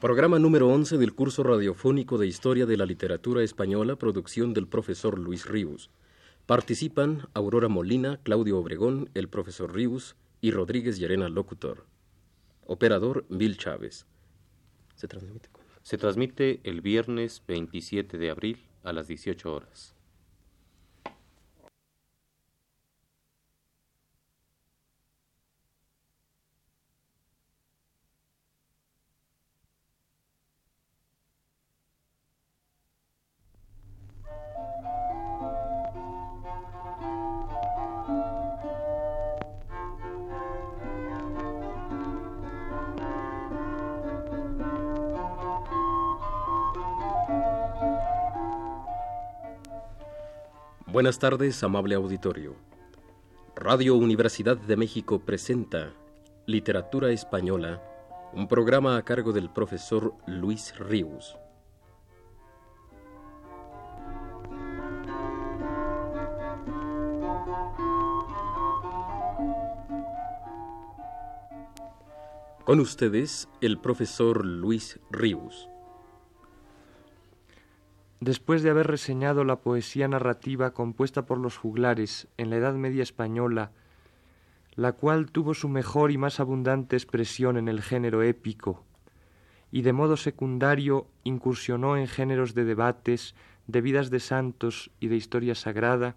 [0.00, 5.18] Programa número 11 del curso radiofónico de Historia de la Literatura Española, producción del profesor
[5.18, 5.90] Luis Ríos.
[6.46, 11.84] Participan Aurora Molina, Claudio Obregón, el profesor Ríos y Rodríguez Llerena, locutor.
[12.64, 14.06] Operador Bill Chávez.
[14.94, 15.50] Se transmite,
[15.82, 19.94] Se transmite el viernes 27 de abril a las 18 horas.
[50.92, 52.56] Buenas tardes, amable auditorio.
[53.54, 55.92] Radio Universidad de México presenta
[56.46, 57.80] Literatura Española,
[58.32, 61.38] un programa a cargo del profesor Luis Ríos.
[72.64, 75.68] Con ustedes, el profesor Luis Ríos.
[78.20, 83.02] Después de haber reseñado la poesía narrativa compuesta por los juglares en la Edad Media
[83.02, 83.72] española,
[84.74, 88.84] la cual tuvo su mejor y más abundante expresión en el género épico,
[89.72, 93.34] y de modo secundario incursionó en géneros de debates,
[93.66, 96.16] de vidas de santos y de historia sagrada,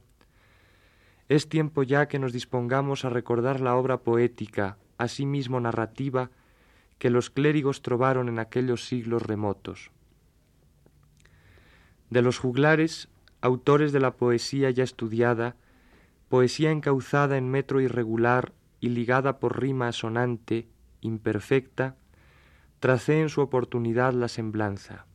[1.29, 6.31] es tiempo ya que nos dispongamos a recordar la obra poética, asimismo narrativa,
[6.97, 9.91] que los clérigos trovaron en aquellos siglos remotos.
[12.09, 13.09] De los juglares,
[13.41, 15.55] autores de la poesía ya estudiada,
[16.29, 20.67] poesía encauzada en metro irregular y ligada por rima asonante,
[21.01, 21.95] imperfecta,
[22.79, 25.05] tracé en su oportunidad la semblanza.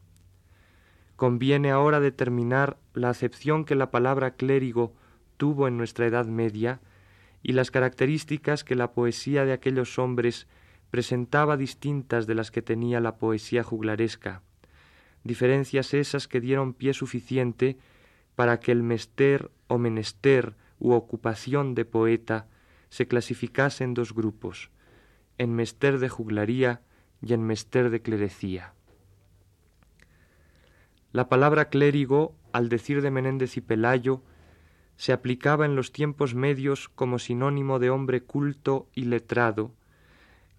[1.17, 4.95] Conviene ahora determinar la acepción que la palabra clérigo
[5.37, 6.81] tuvo en nuestra Edad Media
[7.43, 10.47] y las características que la poesía de aquellos hombres
[10.91, 14.43] presentaba distintas de las que tenía la poesía juglaresca
[15.29, 17.79] diferencias esas que dieron pie suficiente
[18.35, 22.49] para que el mester o menester u ocupación de poeta
[22.89, 24.71] se clasificase en dos grupos,
[25.39, 26.83] en mester de juglaría
[27.23, 28.75] y en mester de clerecía.
[31.13, 34.23] La palabra clérigo, al decir de Menéndez y Pelayo,
[34.97, 39.73] se aplicaba en los tiempos medios como sinónimo de hombre culto y letrado,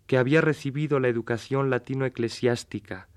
[0.07, 3.08] que había recibido la educación latino-eclesiástica,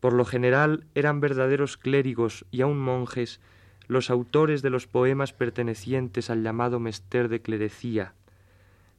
[0.00, 3.40] por lo general eran verdaderos clérigos y aun monjes
[3.86, 8.14] los autores de los poemas pertenecientes al llamado mester de clerecía,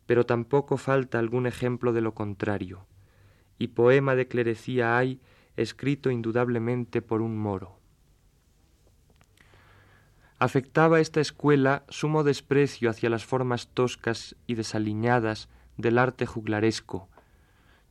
[0.06, 2.86] pero tampoco falta algún ejemplo de lo contrario,
[3.58, 5.20] y poema de clerecía hay
[5.56, 7.78] escrito indudablemente por un moro.
[10.40, 17.10] Afectaba esta escuela sumo desprecio hacia las formas toscas y desaliñadas del arte juglaresco,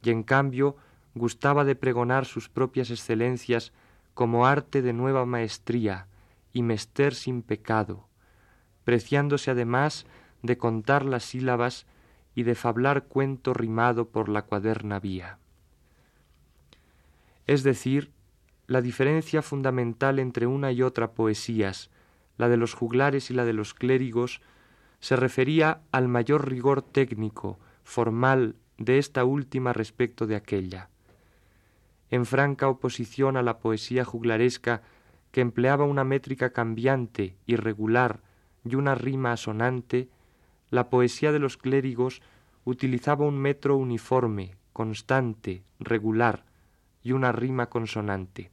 [0.02, 0.76] y en cambio
[1.14, 3.72] gustaba de pregonar sus propias excelencias
[4.14, 6.06] como arte de nueva maestría
[6.52, 8.06] y mester sin pecado,
[8.84, 10.06] preciándose además
[10.42, 11.86] de contar las sílabas
[12.34, 15.38] y de fablar cuento rimado por la cuaderna vía.
[17.46, 18.10] Es decir,
[18.66, 21.90] la diferencia fundamental entre una y otra poesías,
[22.36, 24.40] la de los juglares y la de los clérigos,
[25.00, 30.88] se refería al mayor rigor técnico, formal, de esta última respecto de aquella
[32.10, 34.82] en franca oposición a la poesía juglaresca
[35.30, 38.20] que empleaba una métrica cambiante, irregular
[38.64, 40.08] y una rima asonante,
[40.70, 42.20] la poesía de los clérigos
[42.64, 46.44] utilizaba un metro uniforme, constante, regular
[47.02, 48.50] y una rima consonante,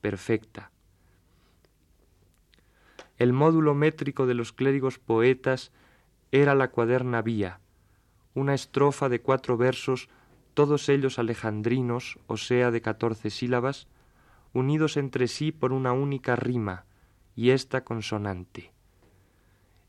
[0.00, 0.70] perfecta.
[3.16, 5.72] El módulo métrico de los clérigos poetas
[6.32, 7.60] era la cuaderna vía,
[8.34, 10.08] una estrofa de cuatro versos
[10.60, 13.86] todos ellos alejandrinos, o sea, de catorce sílabas,
[14.52, 16.84] unidos entre sí por una única rima,
[17.34, 18.70] y esta consonante.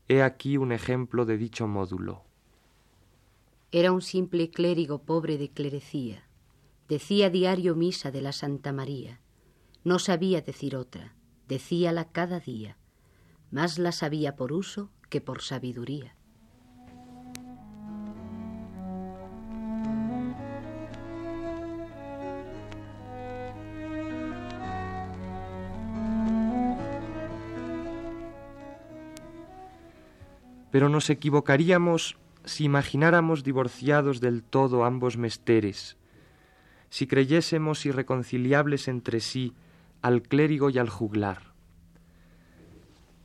[0.08, 2.22] He aquí un ejemplo de dicho módulo.
[3.70, 6.26] Era un simple clérigo pobre de clerecía.
[6.88, 9.20] Decía diario misa de la Santa María.
[9.84, 11.12] No sabía decir otra,
[11.48, 12.78] decíala cada día.
[13.50, 16.16] Más la sabía por uso que por sabiduría.
[30.72, 35.98] Pero nos equivocaríamos si imagináramos divorciados del todo ambos mesteres,
[36.88, 39.54] si creyésemos irreconciliables entre sí
[40.00, 41.52] al clérigo y al juglar.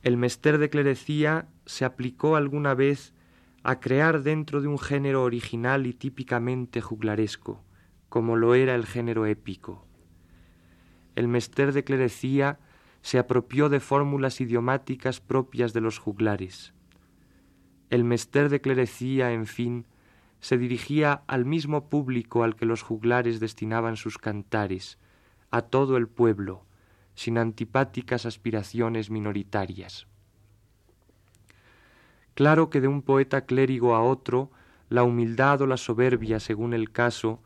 [0.02, 3.14] El mester de clerecía se aplicó alguna vez
[3.62, 7.64] a crear dentro de un género original y típicamente juglaresco,
[8.10, 9.86] como lo era el género épico.
[11.16, 12.60] El mester de clerecía
[13.00, 16.74] se apropió de fórmulas idiomáticas propias de los juglares.
[17.90, 19.86] El mester de clerecía, en fin,
[20.40, 24.98] se dirigía al mismo público al que los juglares destinaban sus cantares,
[25.50, 26.64] a todo el pueblo,
[27.14, 30.06] sin antipáticas aspiraciones minoritarias.
[32.34, 34.50] Claro que de un poeta clérigo a otro,
[34.88, 37.42] la humildad o la soberbia, según el caso,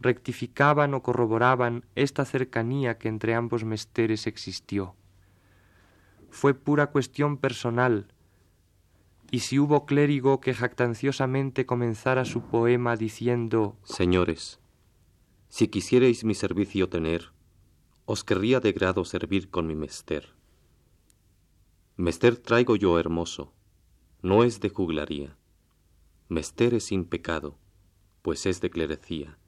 [0.00, 4.96] rectificaban o corroboraban esta cercanía que entre ambos mesteres existió.
[6.30, 8.11] Fue pura cuestión personal,
[9.32, 14.60] y si hubo clérigo que jactanciosamente comenzara su poema diciendo Señores,
[15.48, 17.32] si quisierais mi servicio tener,
[18.04, 20.34] os querría de grado servir con mi mester.
[21.96, 23.54] Mester traigo yo hermoso,
[24.20, 25.38] no es de juglaría.
[26.28, 27.56] Mester es sin pecado,
[28.20, 29.38] pues es de clerecía.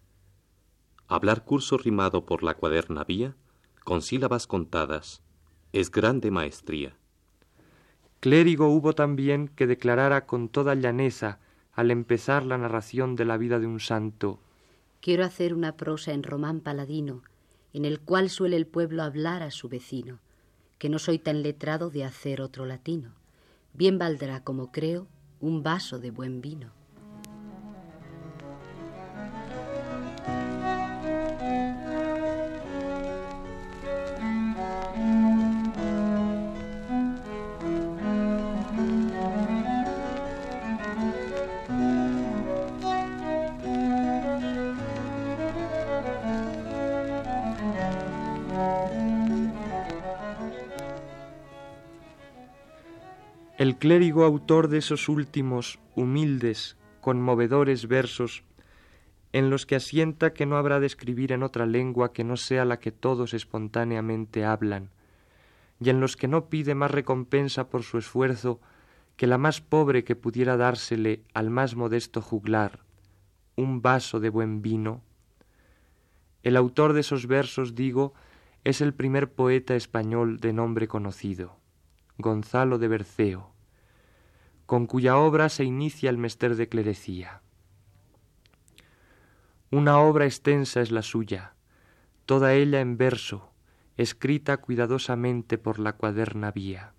[1.09, 3.37] Hablar curso rimado por la cuaderna vía,
[3.85, 5.23] con sílabas contadas,
[5.75, 6.97] es grande maestría.
[8.25, 11.41] Clérigo hubo también que declarara con toda llaneza,
[11.75, 14.41] al empezar la narración de la vida de un santo,
[15.03, 17.23] Quiero hacer una prosa en román paladino,
[17.75, 20.21] en el cual suele el pueblo hablar a su vecino,
[20.79, 23.13] que no soy tan letrado de hacer otro latino.
[23.75, 25.07] Bien valdrá, como creo,
[25.41, 26.71] un vaso de buen vino.
[53.65, 58.45] El clérigo autor de esos últimos, humildes, conmovedores versos,
[59.33, 62.67] en los que asienta que no habrá de escribir en otra lengua que no sea
[62.67, 64.91] la que todos espontáneamente hablan,
[65.81, 68.61] y en los que no pide más recompensa por su esfuerzo
[69.17, 72.81] que la más pobre que pudiera dársele al más modesto juglar,
[73.57, 75.01] un vaso de buen vino.
[76.43, 78.13] El autor de esos versos, digo,
[78.63, 81.57] es el primer poeta español de nombre conocido.
[82.19, 83.54] Gonzalo de Berceo,
[84.67, 87.43] con cuya obra se inicia el mester de clerecía.
[89.71, 91.55] Una obra extensa es la suya,
[92.27, 93.53] toda ella en verso,
[93.97, 96.93] escrita cuidadosamente por la cuaderna vía.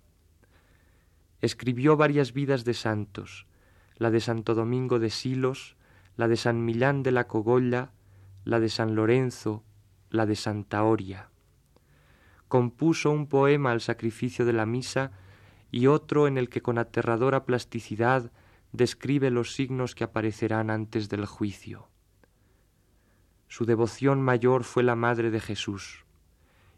[1.40, 3.46] Escribió varias vidas de santos,
[3.96, 5.76] la de Santo Domingo de Silos,
[6.16, 7.92] la de San Millán de la Cogolla,
[8.44, 9.64] la de San Lorenzo,
[10.10, 11.30] la de Santa Oria
[12.48, 15.12] compuso un poema al sacrificio de la misa
[15.70, 18.30] y otro en el que con aterradora plasticidad
[18.72, 21.88] describe los signos que aparecerán antes del juicio.
[23.48, 26.04] Su devoción mayor fue la Madre de Jesús,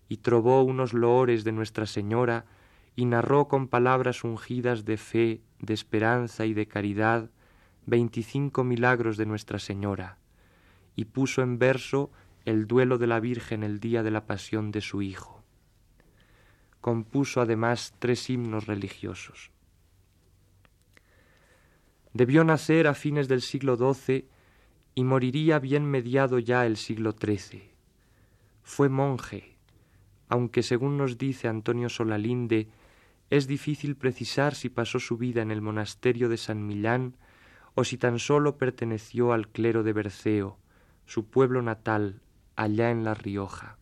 [0.08, 2.46] y trovó unos loores de Nuestra Señora
[2.96, 7.31] y narró con palabras ungidas de fe, de esperanza y de caridad
[7.87, 10.19] veinticinco milagros de Nuestra Señora,
[10.94, 12.11] y puso en verso
[12.44, 15.38] el duelo de la Virgen el día de la pasión de su Hijo
[16.80, 19.50] compuso además tres himnos religiosos.
[22.12, 24.28] Debió nacer a fines del siglo XII
[24.94, 27.70] y moriría bien mediado ya el siglo XIII.
[28.62, 29.56] Fue monje,
[30.28, 32.68] aunque según nos dice Antonio Solalinde,
[33.30, 37.16] es difícil precisar si pasó su vida en el monasterio de San Millán
[37.75, 40.58] o si tan solo perteneció al clero de Berceo,
[41.06, 42.20] su pueblo natal,
[42.56, 43.77] allá en La Rioja.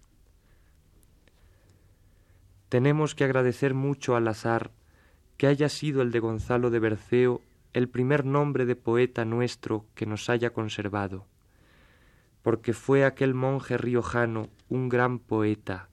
[2.68, 4.72] Tenemos que agradecer mucho al azar
[5.36, 7.42] que haya sido el de Gonzalo de Berceo
[7.72, 11.26] el primer nombre de poeta nuestro que nos haya conservado,
[12.42, 15.90] porque fue aquel monje riojano un gran poeta,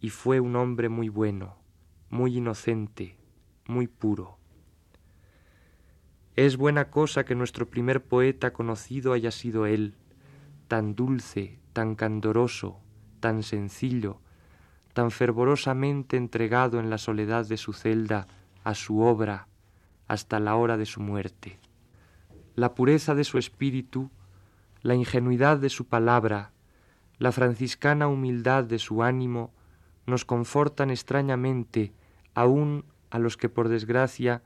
[0.00, 1.58] y fue un hombre muy bueno,
[2.08, 3.16] muy inocente,
[3.66, 4.38] muy puro.
[6.34, 9.96] Es buena cosa que nuestro primer poeta conocido haya sido él,
[10.66, 12.80] tan dulce, tan candoroso,
[13.20, 14.22] tan sencillo,
[14.92, 18.26] tan fervorosamente entregado en la soledad de su celda
[18.64, 19.48] a su obra
[20.08, 21.58] hasta la hora de su muerte.
[22.54, 24.10] La pureza de su espíritu,
[24.82, 26.52] la ingenuidad de su palabra,
[27.18, 29.52] la franciscana humildad de su ánimo
[30.06, 31.92] nos confortan extrañamente
[32.34, 34.42] aun a los que por desgracia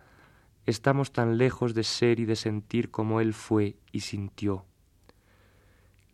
[0.67, 4.65] estamos tan lejos de ser y de sentir como él fue y sintió.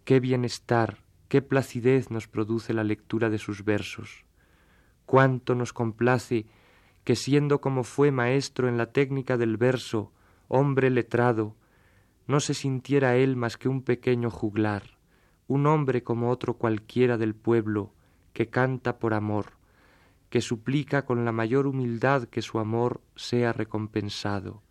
[0.05, 1.02] Qué bienestar,
[1.33, 4.27] qué placidez nos produce la lectura de sus versos,
[5.07, 6.45] cuánto nos complace
[7.05, 10.12] que siendo como fue maestro en la técnica del verso,
[10.49, 11.57] hombre letrado,
[12.27, 14.99] no se sintiera él más que un pequeño juglar,
[15.49, 17.95] un hombre como otro cualquiera del pueblo,
[18.35, 19.53] que canta por amor,
[20.29, 24.62] que suplica con la mayor humildad que su amor sea recompensado,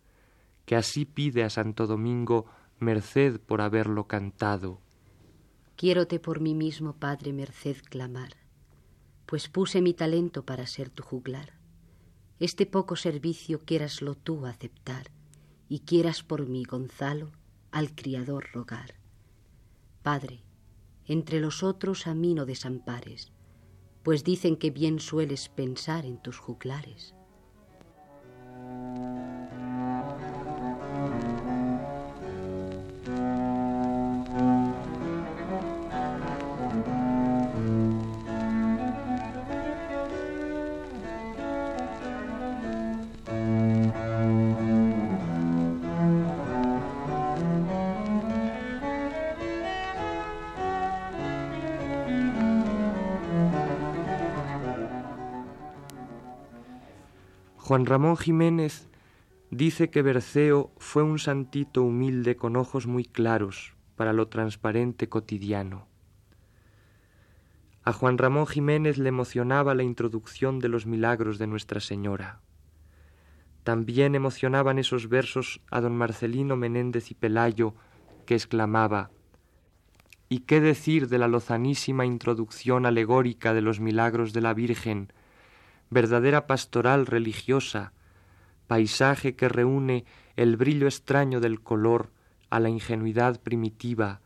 [0.64, 2.46] que así pide a Santo Domingo
[2.78, 4.78] merced por haberlo cantado.
[5.82, 8.36] Quiérote por mí mismo, Padre, merced clamar,
[9.26, 11.54] pues puse mi talento para ser tu juglar.
[12.38, 15.10] Este poco servicio quieraslo tú aceptar,
[15.68, 17.32] y quieras por mí, Gonzalo,
[17.72, 18.94] al Criador rogar.
[20.04, 20.44] Padre,
[21.06, 23.32] entre los otros a mí no desampares,
[24.04, 27.16] pues dicen que bien sueles pensar en tus juglares.
[57.72, 58.86] Juan Ramón Jiménez
[59.50, 65.86] dice que Berceo fue un santito humilde con ojos muy claros para lo transparente cotidiano.
[67.82, 72.42] A Juan Ramón Jiménez le emocionaba la introducción de los milagros de Nuestra Señora.
[73.64, 77.74] También emocionaban esos versos a don Marcelino Menéndez y Pelayo,
[78.26, 79.12] que exclamaba
[80.28, 85.10] ¿Y qué decir de la lozanísima introducción alegórica de los milagros de la Virgen,
[85.92, 87.92] verdadera pastoral religiosa,
[88.66, 90.06] paisaje que reúne
[90.36, 92.10] el brillo extraño del color
[92.48, 94.22] a la ingenuidad primitiva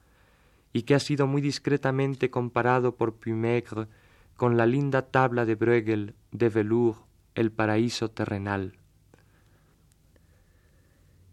[0.73, 3.89] y que ha sido muy discretamente comparado por Pumaigre
[4.37, 6.99] con la linda tabla de Bruegel de velour
[7.35, 8.79] El paraíso terrenal.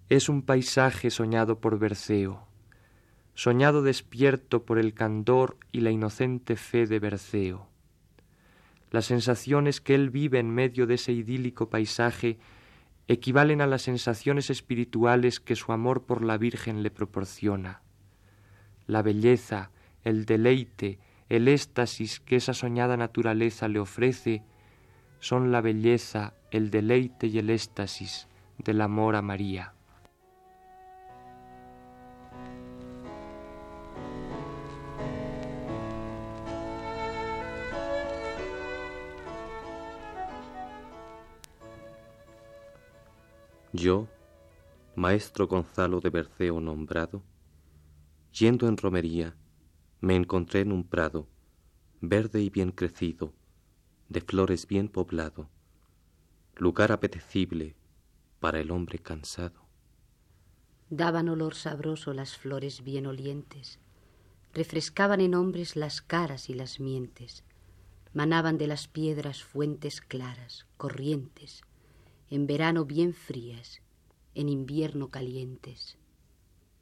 [0.09, 2.47] Es un paisaje soñado por Berceo,
[3.35, 7.73] soñado despierto por el candor y la inocente fe de Berceo
[8.93, 12.38] las sensaciones que él vive en medio de ese idílico paisaje
[13.07, 17.81] equivalen a las sensaciones espirituales que su amor por la Virgen le proporciona.
[18.85, 19.71] La belleza,
[20.03, 24.43] el deleite, el éxtasis que esa soñada naturaleza le ofrece
[25.19, 28.27] son la belleza, el deleite y el éxtasis
[28.59, 29.73] del amor a María.
[43.75, 44.08] Yo,
[44.96, 47.24] maestro Gonzalo de Berceo nombrado,
[48.32, 49.36] yendo en romería,
[50.00, 51.27] me encontré en un prado,
[52.00, 53.34] verde y bien crecido,
[54.10, 55.50] de flores bien poblado,
[56.56, 57.75] lugar apetecible
[58.39, 59.65] para el hombre cansado.
[60.92, 63.80] Daban olor sabroso las flores bien olientes,
[64.53, 67.44] refrescaban en hombres las caras y las mientes,
[68.13, 71.63] manaban de las piedras fuentes claras, corrientes,
[72.30, 73.82] en verano bien frías,
[74.36, 75.98] en invierno calientes.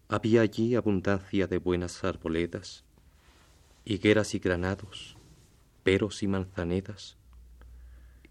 [0.07, 2.83] Había allí abundancia de buenas arboledas,
[3.85, 5.17] higueras y granados,
[5.83, 7.17] peros y manzanedas,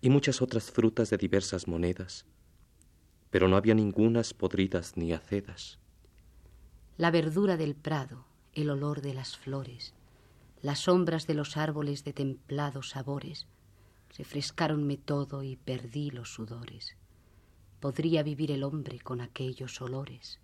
[0.00, 2.25] y muchas otras frutas de diversas monedas,
[3.31, 5.79] pero no había ningunas podridas ni acedas.
[6.97, 8.25] La verdura del prado,
[8.55, 9.95] el olor de las flores,
[10.62, 13.47] las sombras de los árboles de templados sabores,
[14.17, 16.97] refrescáronme todo y perdí los sudores
[17.80, 20.40] podría vivir el hombre con aquellos olores.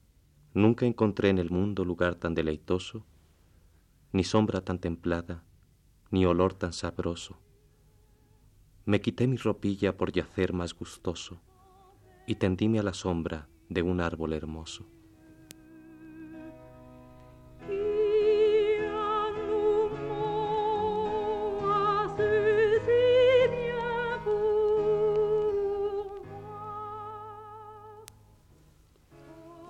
[0.55, 3.05] Nunca encontré en el mundo lugar tan deleitoso,
[4.13, 5.45] ni sombra tan templada,
[6.11, 7.39] ni olor tan sabroso.
[8.87, 11.41] Me quité mi ropilla por yacer más gustoso,
[12.27, 14.87] y tendíme a la sombra de un árbol hermoso.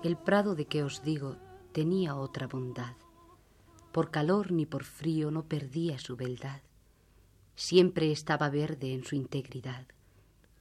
[0.07, 1.35] El prado de que os digo
[1.73, 2.95] tenía otra bondad.
[3.91, 6.61] Por calor ni por frío no perdía su beldad.
[7.55, 9.85] Siempre estaba verde en su integridad.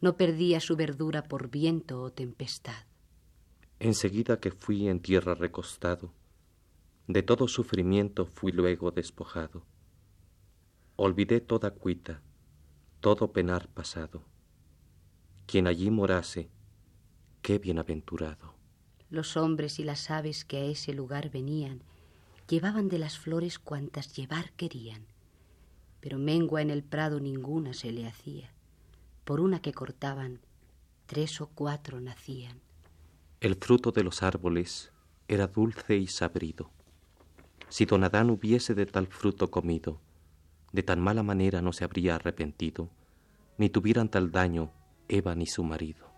[0.00, 2.86] No perdía su verdura por viento o tempestad.
[3.78, 6.12] Enseguida que fui en tierra recostado,
[7.06, 9.62] de todo sufrimiento fui luego despojado.
[10.96, 12.20] Olvidé toda cuita,
[12.98, 14.24] todo penar pasado.
[15.46, 16.50] Quien allí morase,
[17.42, 18.55] qué bienaventurado
[19.10, 21.82] los hombres y las aves que a ese lugar venían,
[22.48, 25.06] llevaban de las flores cuantas llevar querían,
[26.00, 28.50] pero mengua en el prado ninguna se le hacía.
[29.24, 30.40] Por una que cortaban,
[31.06, 32.60] tres o cuatro nacían.
[33.40, 34.92] El fruto de los árboles
[35.28, 36.70] era dulce y sabrido.
[37.68, 40.00] Si don Adán hubiese de tal fruto comido,
[40.72, 42.88] de tan mala manera no se habría arrepentido,
[43.58, 44.70] ni tuvieran tal daño
[45.08, 46.15] Eva ni su marido.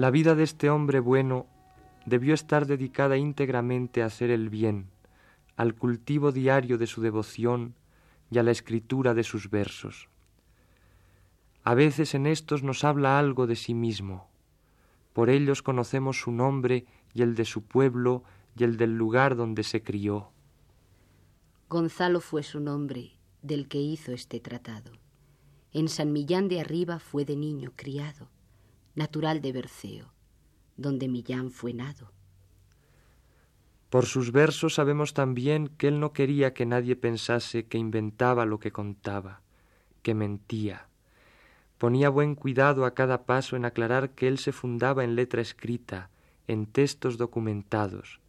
[0.00, 1.46] La vida de este hombre bueno
[2.06, 4.88] debió estar dedicada íntegramente a hacer el bien,
[5.56, 7.74] al cultivo diario de su devoción
[8.30, 10.08] y a la escritura de sus versos.
[11.64, 14.30] A veces en estos nos habla algo de sí mismo.
[15.12, 18.24] Por ellos conocemos su nombre y el de su pueblo
[18.56, 20.32] y el del lugar donde se crió.
[21.68, 24.92] Gonzalo fue su nombre, del que hizo este tratado.
[25.74, 28.30] En San Millán de Arriba fue de niño criado
[28.94, 30.12] natural de Berceo,
[30.76, 32.12] donde Millán fue nado.
[33.88, 38.60] Por sus versos sabemos también que él no quería que nadie pensase que inventaba lo
[38.60, 39.42] que contaba,
[40.02, 40.86] que mentía.
[41.78, 46.10] Ponía buen cuidado a cada paso en aclarar que él se fundaba en letra escrita,
[46.46, 48.20] en textos documentados.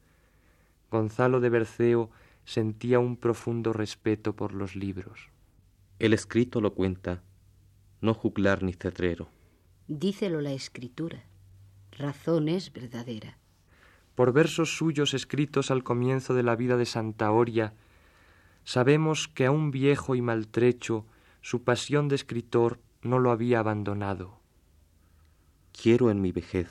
[0.90, 2.10] Gonzalo de Berceo
[2.44, 5.30] sentía un profundo respeto por los libros.
[6.00, 7.22] El escrito lo cuenta,
[8.02, 9.30] no juglar ni cedrero
[10.00, 11.26] dícelo la escritura.
[11.92, 13.38] Razón es verdadera.
[14.16, 17.74] Por versos suyos escritos al comienzo de la vida de Santa Oria,
[18.64, 21.06] sabemos que a un viejo y maltrecho
[21.42, 24.40] su pasión de escritor no lo había abandonado.
[25.74, 26.70] Quiero en mi vejez,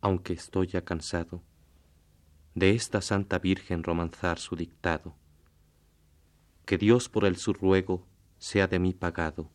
[0.00, 1.42] aunque estoy ya cansado,
[2.54, 5.16] de esta Santa Virgen romanzar su dictado.
[6.64, 8.06] Que Dios por el su ruego
[8.38, 9.50] sea de mí pagado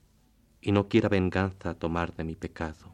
[0.63, 2.93] y no quiera venganza tomar de mi pecado.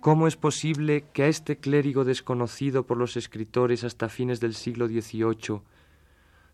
[0.00, 4.88] ¿Cómo es posible que a este clérigo desconocido por los escritores hasta fines del siglo
[4.88, 5.62] XVIII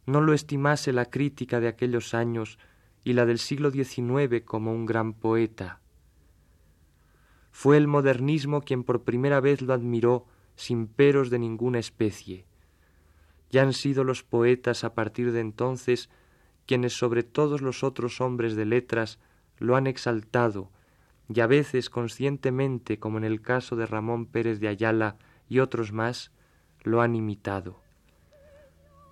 [0.05, 2.59] no lo estimase la crítica de aquellos años
[3.05, 5.81] y la del siglo XIX como un gran poeta.
[7.51, 12.45] Fue el modernismo quien por primera vez lo admiró sin peros de ninguna especie.
[13.51, 16.11] Ya han sido los poetas a partir de entonces
[16.67, 19.19] quienes sobre todos los otros hombres de letras
[19.59, 20.71] lo han exaltado
[21.29, 25.17] y a veces conscientemente, como en el caso de Ramón Pérez de Ayala
[25.49, 26.31] y otros más,
[26.83, 27.81] lo han imitado.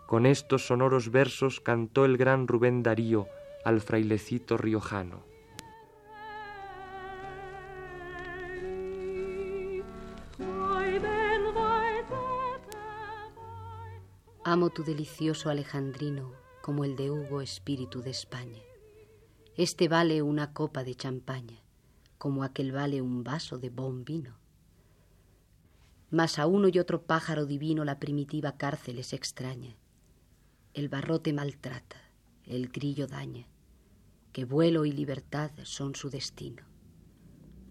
[0.07, 3.27] Con estos sonoros versos cantó el gran Rubén Darío
[3.67, 5.25] al frailecito riojano.
[14.45, 18.63] Amo tu delicioso alejandrino como el de Hugo Espíritu de España.
[19.57, 21.61] Este vale una copa de champaña,
[22.19, 24.37] como aquel vale un vaso de bon vino.
[26.13, 29.75] Mas a uno y otro pájaro divino la primitiva cárcel es extraña.
[30.73, 31.97] El barrote maltrata,
[32.45, 33.49] el grillo daña
[34.37, 36.63] que vuelo y libertad son su destino.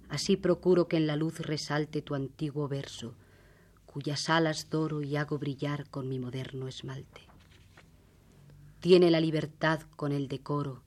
[0.09, 3.13] Así procuro que en la luz resalte tu antiguo verso,
[3.85, 7.21] cuyas alas doro y hago brillar con mi moderno esmalte.
[8.79, 10.81] Tiene la libertad con el decoro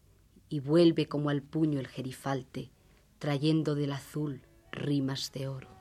[0.48, 2.72] y vuelve como al puño el gerifalte,
[3.20, 5.77] trayendo del azul rimas de oro.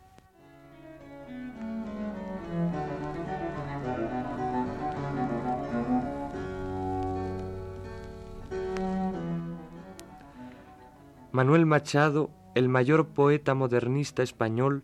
[11.38, 14.82] Manuel Machado, el mayor poeta modernista español,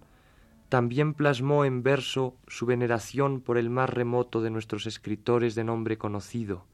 [0.69, 5.97] también plasmó en verso su veneración por el más remoto de nuestros escritores de nombre
[5.97, 6.67] conocido,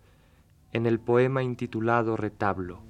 [0.73, 2.81] en el poema intitulado Retablo.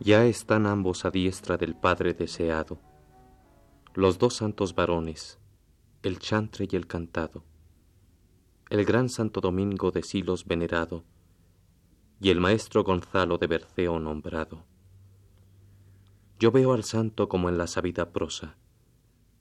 [0.00, 2.80] Ya están ambos a diestra del Padre deseado,
[3.94, 5.38] los dos santos varones,
[6.02, 7.44] el chantre y el cantado,
[8.70, 11.02] el gran Santo Domingo de Silos venerado,
[12.20, 14.64] y el maestro Gonzalo de Berceo nombrado.
[16.38, 18.56] Yo veo al santo como en la sabida prosa,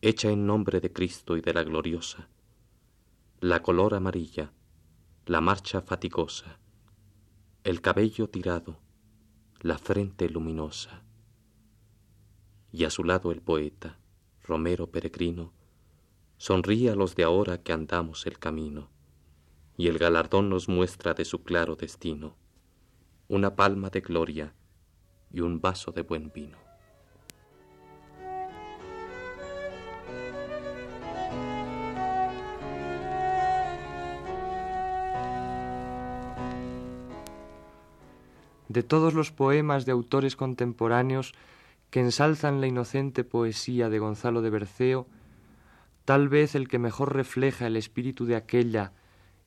[0.01, 2.27] hecha en nombre de Cristo y de la gloriosa,
[3.39, 4.51] la color amarilla,
[5.27, 6.57] la marcha fatigosa,
[7.63, 8.79] el cabello tirado,
[9.61, 11.03] la frente luminosa.
[12.71, 13.99] Y a su lado el poeta,
[14.43, 15.53] Romero peregrino,
[16.37, 18.89] sonríe a los de ahora que andamos el camino,
[19.75, 22.35] y el galardón nos muestra de su claro destino,
[23.27, 24.53] una palma de gloria
[25.31, 26.67] y un vaso de buen vino.
[38.69, 41.33] de todos los poemas de autores contemporáneos
[41.89, 45.07] que ensalzan la inocente poesía de Gonzalo de Berceo,
[46.07, 48.93] tal vez el que mejor refleja el espíritu de aquella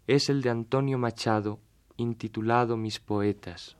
[0.06, 1.58] es el de Antonio Machado,
[1.96, 3.78] intitulado Mis Poetas.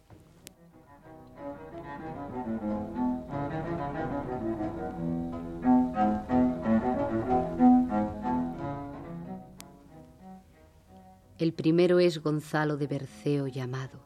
[11.36, 14.00] El primero es Gonzalo de Berceo llamado.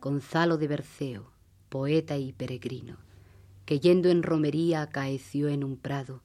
[0.00, 1.30] Gonzalo de Berceo,
[1.68, 2.96] poeta y peregrino,
[3.64, 6.23] que yendo en romería acaeció en un prado,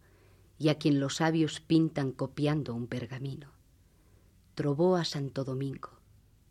[0.60, 3.54] y a quien los sabios pintan copiando un pergamino.
[4.56, 6.02] Trobó a Santo Domingo,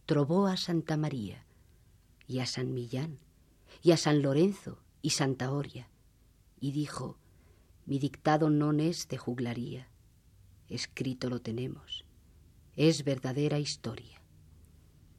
[0.06, 1.44] trobó a Santa María,
[2.26, 3.18] y a San Millán,
[3.82, 5.90] y a San Lorenzo, y Santa Oria,
[6.58, 7.18] y dijo,
[7.84, 9.88] mi dictado no es de juglaría,
[10.68, 12.06] escrito lo tenemos,
[12.76, 14.22] es verdadera historia.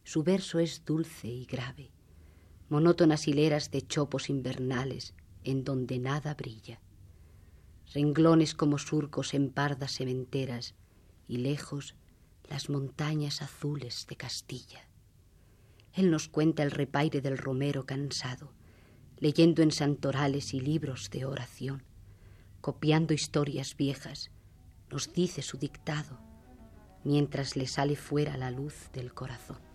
[0.04, 1.92] Su verso es dulce y grave,
[2.70, 6.82] monótonas hileras de chopos invernales en donde nada brilla,
[7.94, 10.76] renglones como surcos en pardas sementeras
[11.28, 11.96] y lejos
[12.50, 14.88] las montañas azules de Castilla.
[15.94, 18.54] Él nos cuenta el repaire del romero cansado,
[19.18, 21.84] leyendo en santorales y libros de oración,
[22.62, 24.32] copiando historias viejas,
[24.90, 26.20] nos dice su dictado,
[27.04, 29.69] mientras le sale fuera la luz del corazón.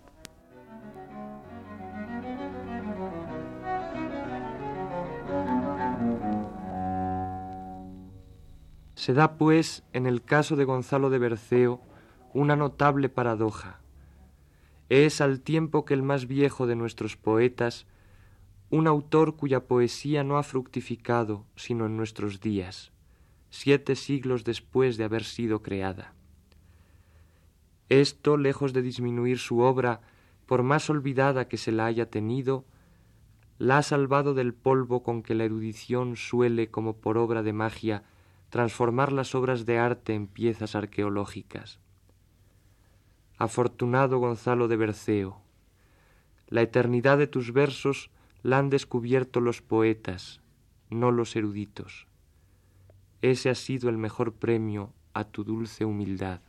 [9.05, 11.83] Se da, pues, en el caso de Gonzalo de Berceo,
[12.33, 13.83] una notable paradoja.
[14.89, 17.87] Es al tiempo que el más viejo de nuestros poetas,
[18.71, 22.93] un autor cuya poesía no ha fructificado sino en nuestros días,
[23.51, 26.15] siete siglos después de haber sido creada.
[27.91, 30.01] Esto, lejos de disminuir su obra,
[30.47, 32.65] por más olvidada que se la haya tenido,
[33.59, 38.05] la ha salvado del polvo con que la erudición suele, como por obra de magia,
[38.55, 41.81] transformar las obras de arte en piezas arqueológicas.
[43.37, 45.41] Afortunado Gonzalo de Berceo,
[46.47, 48.13] la eternidad de tus versos
[48.45, 50.41] la han descubierto los poetas,
[50.89, 52.07] no los eruditos.
[53.23, 56.41] Ese ha sido el mejor premio a tu dulce humildad.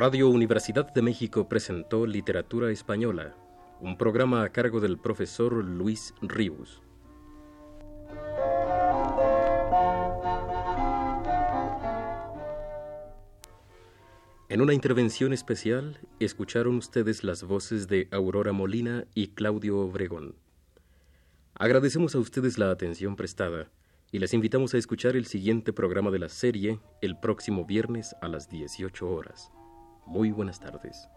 [0.00, 3.34] Radio Universidad de México presentó Literatura Española,
[3.80, 6.80] un programa a cargo del profesor Luis Ríos.
[14.48, 20.36] En una intervención especial, escucharon ustedes las voces de Aurora Molina y Claudio Obregón.
[21.54, 23.68] Agradecemos a ustedes la atención prestada
[24.12, 28.28] y les invitamos a escuchar el siguiente programa de la serie el próximo viernes a
[28.28, 29.50] las 18 horas.
[30.08, 31.10] Muy buenas tardes.